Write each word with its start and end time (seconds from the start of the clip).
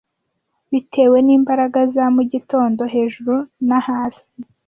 Bitewe 0.71 1.17
n'imbaraga 1.25 1.79
za 1.95 2.05
mugitondo: 2.15 2.81
hejuru 2.93 3.35
na 3.67 3.77
hasi, 3.87 4.27